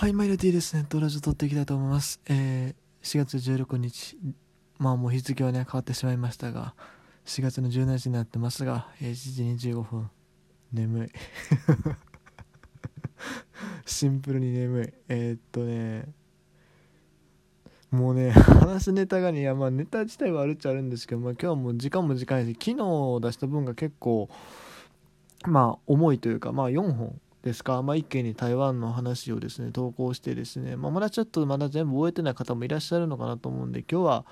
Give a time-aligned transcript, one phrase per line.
[0.00, 0.86] はい、マイルティーですね。
[0.88, 2.22] ドラジオ撮っていきたいと思います。
[2.26, 4.16] えー、4月16日、
[4.78, 6.74] まあもう日付はね、変わってしまいましたが、
[7.26, 10.10] 4月の17日になってますが、えー、1時25分、
[10.72, 11.08] 眠い。
[13.84, 14.92] シンプルに眠い。
[15.08, 16.08] えー、っとね、
[17.90, 24.30] もうね、話すネタがね、いやまあネタ自体はあるっちゃあるんですけど、まあ今日はもう時間も時間やし、昨日出した分が結構、
[25.46, 34.24] まあ重いというか、まあ4本ですか、まあ、一気に台湾の話をですね投稿してですね、まあ、まだちょっとまだ全部終えてない方もいらっしゃるのかなと思うんで今日は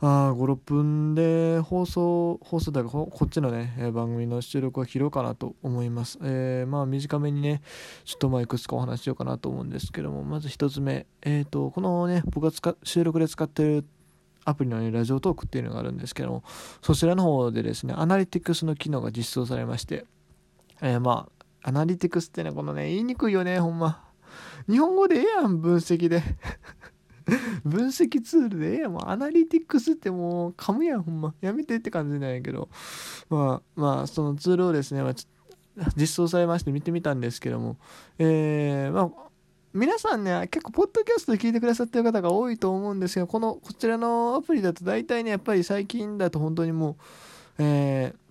[0.00, 7.62] 56分で放送放送だかこっちのね番組の収録は切ろうかなと思います、えー、まあ短めにね
[8.04, 13.84] ちょっとまあいくつかお話しようかなと思うんですけどもまず1つ目えっ、ー、とこのね僕が収録で使ってる
[14.44, 16.44] アプリの、ね、ラジオトークっていうのがあるんですけども
[16.82, 20.04] そちらの方でですねアナリティクスの機能が実装されまして
[20.82, 21.35] えー、まあ
[21.66, 24.04] アナリティクスってね、このね、言いにくいよね、ほんま。
[24.68, 26.22] 日本語でええやん、分析で。
[27.66, 28.92] 分析ツールでええやん。
[28.92, 31.34] もうアナリティクスってもう噛むやん、ほんま。
[31.40, 32.68] やめてって感じなんやけど。
[33.28, 35.14] まあ、まあ、そのツールをですね、まあ、
[35.96, 37.78] 実装されまして見てみたんですけども、
[38.20, 39.10] えー、まあ、
[39.74, 46.96] 皆さんね、結構、ポッドキャストで聞いてくださってる方が多いと思うんですけど、この、こちらのアプリだと大体ね、やっぱり最近だと本当にもう、
[47.58, 48.25] えー、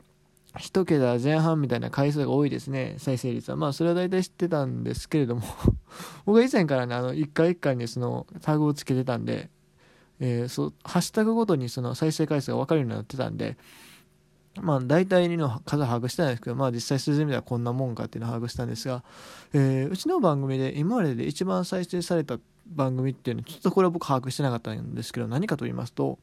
[0.57, 3.57] 1桁前半みたいな回数が多いですね、再生率は。
[3.57, 5.41] まあ、それは大体知ってたんですけれども
[6.25, 9.49] 僕は以前からね、あの、1回1回にそのタグをつけてたんで、
[10.19, 13.57] えー、そう、ハッシュタグごとにその再生回数が分かるようになってたんで、
[14.61, 19.03] まあ、大体の数把握してないんですけど、まあ、実際数字見たらこんなもんかっていうのを把握したんですが、
[19.53, 26.19] えー、うちの番組で今までで一番再生された番組っていうのは、ちょっとこれは僕把握してなかったんですけど、何かと言いますと、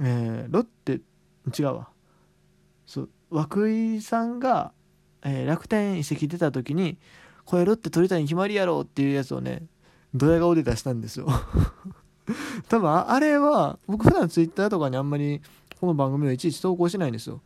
[0.00, 1.00] えー、ロッテ、
[1.58, 1.88] 違うわ。
[2.86, 4.72] そう涌井さんが、
[5.24, 6.98] えー、楽天移籍出た時に
[7.44, 9.62] これロッテ鳥谷決まりやろっていうやつをね
[10.14, 11.26] ドヤ顔で出したんですよ。
[12.68, 15.40] 多分あれは僕普段ツイッターとかにあんまり
[15.80, 17.40] この番組をいちいち投稿しないんですよ。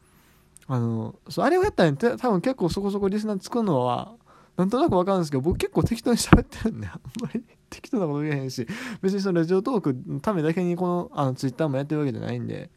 [0.67, 4.15] あのそうあれをやったら、ね、多分結構そこそこリスナー作るのは
[4.56, 8.67] なんとなくわかるんですけど僕結構適当に喋ってるんであんまり適当なこと言えへんし
[9.01, 12.71] 別にそのラジオトークのためだけにこのあのツイッターもやってるわけじゃないんで。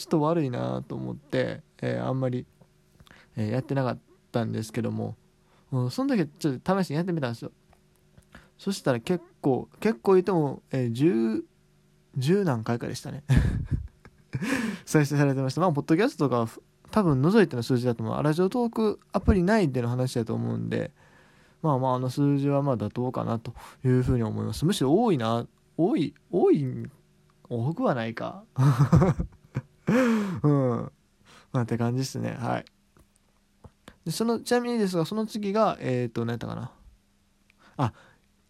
[0.00, 2.46] ちょっと悪いなと思って、えー、あんまり、
[3.36, 3.98] えー、やってなかっ
[4.32, 5.14] たんですけども、
[5.72, 7.52] うん、その時ちょっと試しにやってみたんですよ。
[8.56, 11.42] そしたら結構結構言っても、えー、10,
[12.16, 13.24] 10何回かでしたね。
[14.86, 15.60] 再生されてました。
[15.60, 16.50] まあポッドキャストとか
[16.90, 18.22] 多分除いての数字だと思う。
[18.22, 20.92] ラジオトークアプリ内での話だと思うんで
[21.60, 23.52] まあまああの数字はまあ妥当かなと
[23.84, 24.64] いうふうに思います。
[24.64, 25.46] むしろ多いな
[25.76, 26.88] 多い多い
[27.50, 28.44] 多くはないか。
[30.42, 30.92] うん。
[31.52, 32.36] まあ、って感じですね。
[32.38, 32.64] はい。
[34.04, 36.72] でその、ちなみにですが、その次が、えっ、ー、と、何やったかな。
[37.76, 37.92] あ、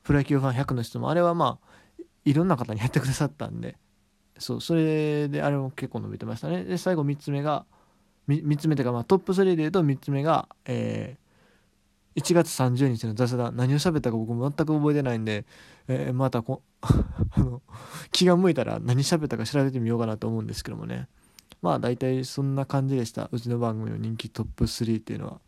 [0.02, 1.10] プロ野球ファン100の質問。
[1.10, 3.76] あれはまあ、いろんな方にやってくださったんで、
[4.38, 6.64] そう、それで、あれも結構伸びてましたね。
[6.64, 7.66] で、最後3つ目が、
[8.28, 11.30] 3つ目というか、まあ、トップ3で言うと3つ目が、えー、
[12.16, 15.44] 1月30日の雑談何を喋ったか僕全く覚えてないんで、
[15.88, 17.62] えー、またこ あの
[18.12, 21.08] 気が向いたら何喋ったか調べてみようかなと思うんですけどもね
[21.62, 23.28] まあ大体そんな感じでした。
[23.32, 25.40] うちの番組の人気トップ3っていうのは。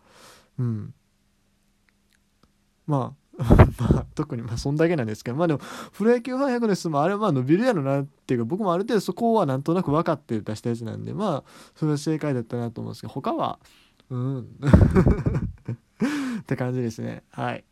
[0.58, 0.94] うん。
[2.86, 3.42] まあ
[3.80, 5.36] まあ特にまあそんだけなんですけど。
[5.36, 5.60] まあでも
[5.92, 13.58] プロ野球ファン100の質問あれはまあ伸びるやろなっていうか僕もある程度そこはなんとなく分かって出したやつなんでまあそれは正解だったなと思うんですけど他は
[14.10, 14.40] うん。
[16.40, 17.22] って感じですね。
[17.30, 17.64] はい。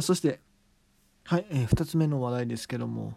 [0.00, 0.40] そして
[1.24, 3.14] はい、えー、2つ目の話題ですけども。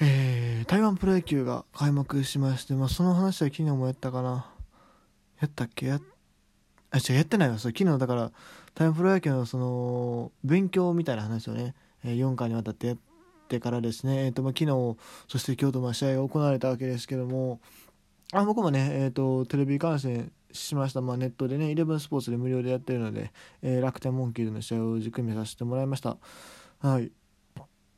[0.00, 4.48] えー、台湾プロ野球が開幕しまして、まあ、その話は昨日もやったかな。
[5.40, 5.86] やったっけ？
[5.86, 6.00] や、
[6.90, 7.58] あ、違う、やってないわ。
[7.58, 8.30] それ昨日だから、
[8.74, 12.98] 台湾プロ野球のその、勉強みたいな話をね、えー、4回にわたってやっ
[13.48, 17.60] てからですね、えっ、ー、と、まあ、昨日、そして今日とま試合が行われたわけですけども、
[18.32, 21.00] あ僕もね、えっ、ー、と、テレビ観戦しました。
[21.00, 23.32] まあ、ネットでね、イレブンスポーツで無料でやってるので、
[23.62, 26.18] えー、楽天モンキーズの試合をじっくり見させてもらいました。
[26.80, 27.10] はい。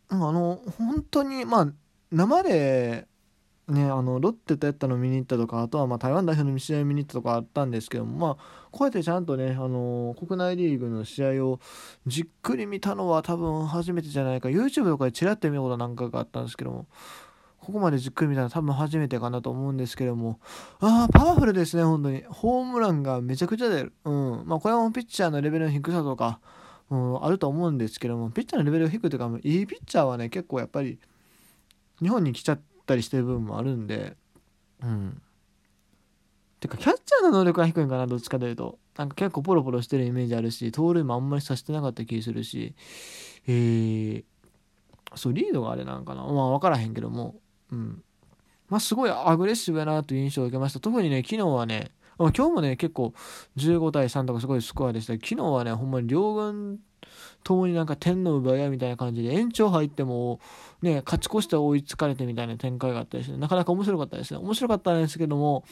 [0.08, 1.72] あの、本当に、まあ、
[2.12, 3.06] 生で
[3.70, 11.60] ね、あのロッテとやったの見に行ったとかあとはま台湾代表の試合見に行ったとかあったんですけども、まあ、こうやってちゃんとね、あの国内リーグの試合を
[12.06, 14.48] じっくり見たのは多分初めてじゃないか。
[14.48, 16.86] YouTube とかでちらっと見たこと何回かがあったんですけども
[17.60, 20.40] ここまでじっくり見たのは多分初めてかなと思うんですけども
[20.80, 22.24] ああパワフルですね本当に。
[22.28, 23.92] ホームランがめちゃくちゃ出る。
[24.04, 24.42] うん。
[24.46, 26.40] まあこれはもピッチャーのレベルの低さとか、
[26.90, 30.98] うん、あると思うんですけどもピッチャーのレベルが低いというかいいピッチャーはね結構やっぱり
[32.02, 34.16] 日本に来ちゃったりしてる部分もあるんで。
[34.82, 35.22] うん。
[36.60, 38.78] てかキャッチャーの能力が低いんかなどっちかというと。
[38.96, 42.74] なんか結構ポロポロしてるイメージあるし盗塁もあんまりさせてなかった気するし。
[43.46, 44.24] えー、
[45.14, 46.22] そうリードがあれなんかな。
[46.22, 47.36] まあ分からへんけども。
[47.70, 48.02] うん。
[48.68, 50.80] まあすごいアグレッシブやなという印象を受けました。
[50.80, 53.14] 特にね昨日はね今日もね結構
[53.56, 56.78] 15対3とかすごいスコアでした昨日はねほんまに両軍
[57.42, 60.40] ともになんか点の奪い合いみたいな感じで延長入っても
[60.82, 64.40] ね勝ち越して追いつかれてみたいな展開があったりしてなかなか面白かったですね。
[64.40, 65.64] 面白かったんですけども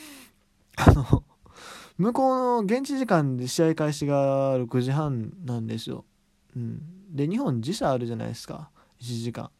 [0.76, 1.24] あの
[1.98, 6.04] 向こうの現地時間で試合開始が6時半なんですよ、
[6.56, 6.80] うん、
[7.10, 8.70] で日本時差あるじゃないですか。
[9.00, 9.50] 1時間。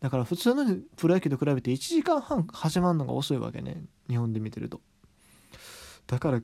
[0.00, 0.64] だから普通の
[0.96, 3.84] プロ野球と比べて1時間半始まるのが遅いわけね。
[4.08, 4.80] 日本で見てると。
[6.06, 6.42] だから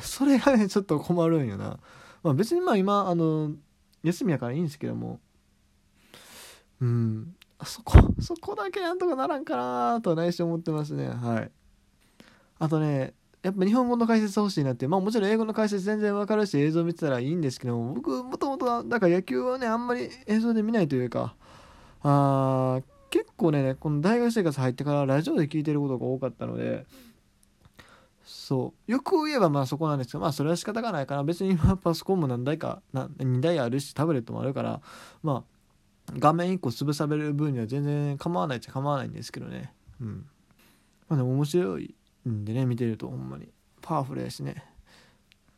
[0.00, 1.78] それがねちょっと困るんよな、
[2.22, 3.52] まあ、別にまあ今あの
[4.02, 5.20] 休みやからいいんですけども。
[6.80, 7.34] うん。
[7.64, 11.08] そこ そこだけなんとかならんかなとは内心思ってますね。
[11.08, 11.50] はい。
[12.58, 14.86] あとねやっぱ日本語の解説欲しいなって。
[14.88, 17.94] まあもちろん英語の解説全然わかるし映像見てたらいいんですけども。
[17.94, 21.34] 僕もともとだから野球はねあんまり映像で見ないというか。
[22.02, 26.86] あー結構ねこの大学生活入ってからラジオで聞いてることが多かったので。
[28.30, 28.92] そう。
[28.92, 34.82] よく言えばまあそこなんですけどまあそれは仕方がないから別に今パソコンも何台か2台あるしタブレットもあるから
[35.22, 35.44] ま
[36.10, 39.72] あ画面1個潰される分には全然構わないっちゃ構わないんですけどね。
[40.00, 40.26] うん。
[41.08, 41.94] まあでも面白い
[42.28, 43.48] んでね見てるとほんまに。
[43.80, 44.62] パワフルやしね。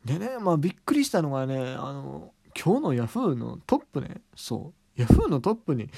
[0.05, 4.21] でねまあびっくりしたのがねあの今日のヤフーのトップね。
[4.33, 5.01] そう。
[5.01, 5.89] ヤフーのトップに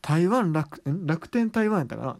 [0.00, 2.16] 台湾楽楽天台湾やったかな？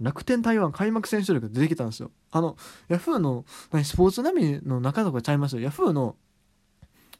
[0.00, 2.10] 楽天台湾開幕選手力出てきたんですよ。
[2.30, 2.56] あの
[2.88, 3.44] ヤフーの
[3.84, 5.62] スポーツナビの中とかちゃいますよ。
[5.62, 6.16] ヤフーの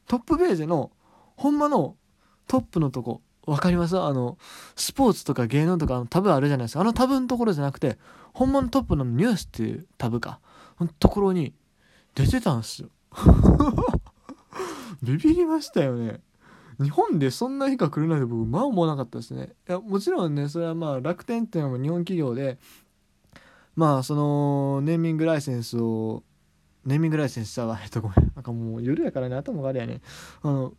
[0.07, 0.93] トップページの
[1.37, 1.97] ほんまの
[2.47, 3.99] トップのとこ分かります？
[3.99, 4.39] あの
[4.77, 6.81] スポーツとか芸能とかのタブあるじゃないですか。
[6.81, 7.99] あのタブのところじゃなくて
[8.33, 10.41] ほんまのトップのニュースっていうタブか。
[10.79, 11.55] のところに
[12.15, 12.91] 出てたんですよ。
[15.03, 16.21] ビビりましたよね。
[16.81, 19.55] 日本でそんな日が来るなんて僕まあ思わなかったですね。
[19.69, 22.59] いやもちろんねそれはまあ楽天っていうのも日本企業で
[23.75, 26.23] まあそのネーミングライセンスを
[26.85, 27.79] ネーミングライセンスしたわ。
[27.83, 28.33] えっとごめん。
[28.35, 30.01] なんかもう夜やからね頭があれやね。
[30.43, 30.75] あの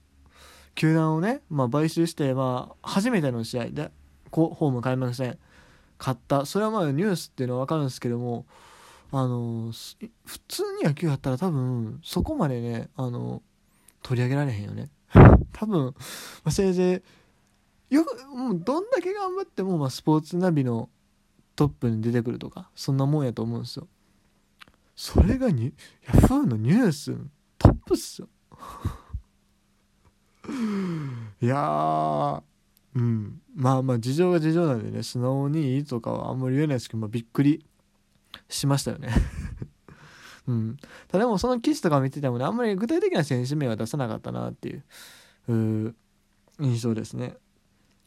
[0.75, 3.91] 球団をね、まあ、買収してまあ初めての試合で
[4.31, 5.37] ホーム開幕戦
[5.97, 6.45] 勝った。
[6.45, 8.45] それはまあニュースっていうのは分かるんですけども
[9.11, 13.41] あの普通に野球やったら多分そこまでねあの
[14.03, 14.89] 取り上げられへんよね。
[15.53, 15.93] 多分、ま
[16.45, 17.03] あ、せいぜ
[17.89, 20.89] いよくもうどんだけ頑張っても、まあ、スポーツナビの
[21.55, 23.87] トップに出てくるとかそんなもんやと思うんですよ。
[24.95, 25.73] それがに
[26.05, 27.15] ヤフーのニュース
[27.57, 28.27] トップっすよ。
[31.41, 32.41] いや
[32.95, 33.41] うん。
[33.55, 37.63] まあまあ事情が事情なんでね素直にいいとかはあんまり言えないですけど、まあ、びっくり
[38.49, 39.09] しましたよね。
[40.47, 40.77] うん、
[41.09, 44.83] ただでもその記事とか見ててもねあんまり具体的な選手名は出さなかったなっていう
[46.59, 47.35] 印象ですね。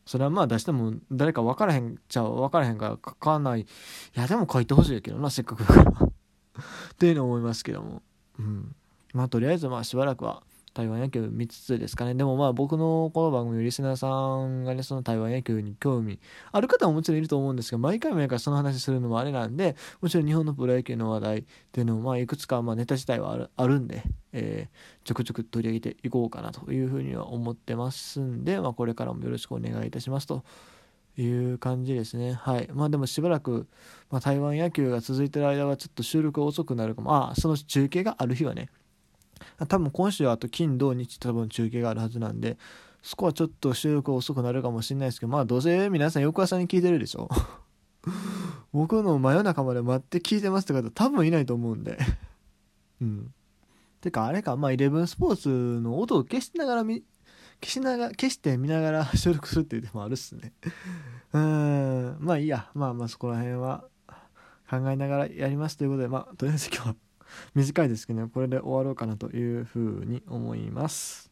[0.07, 3.61] それはまあ出しても誰か分からへんちゃう分からへんから書かない。
[3.61, 3.67] い
[4.15, 5.91] やでも書いてほしいけどなせっかくだから。
[6.07, 8.03] っていうの思いますけども。
[8.39, 8.75] うん。
[9.13, 12.15] まあとりあえずまあしばらくは台湾野球見つつですかね。
[12.15, 14.09] でもまあ僕のこの番組リスナーさ
[14.47, 16.21] んがね、その台湾野球に興味
[16.53, 30.45] ある方ももちろんいると思うんですが、毎回毎回その話するのもあれなんで、もちろん日本のプロ野球の話題っていうのもまあいくつかまあネタ自体はあるあるんで、えー、ちょくちょく取り上げていこうかなというふうには思ってますんで、まあこれからもよろしくお願いいたしますと。
[31.17, 32.33] いう感じですね。
[32.33, 32.69] はい。
[32.73, 33.67] まあでもしばらく、
[34.11, 37.15] まあ、台湾野球が続いてる間はちょっと収録遅くなるかも。
[37.15, 38.71] ああ、その中継がある日はね、
[39.69, 42.59] 多分今週はあと金土日多分中継があるはずなんで
[43.03, 47.29] そこはちょっと収録遅くなるかもしれないですけどまあどうせ皆さん翌朝に聞いてるでしょ。
[48.73, 51.99] 僕の真夜中まで待って聞いてますって方多分いないと思うんで。
[53.01, 53.35] うん。
[54.01, 57.03] てかあれかまあ11スポーツの音を消しながら見
[57.63, 60.53] 消しながら消して見ながら 収録するっていう手もあるっすね。
[61.33, 62.17] うん。
[62.21, 62.71] まあいいや。
[62.75, 63.85] まあまあそこら辺は
[64.69, 66.97] 考えながらやりますということでまあとりあえず今日は
[67.55, 71.30] 短いですけど、これで終わろうかなというふうに思います。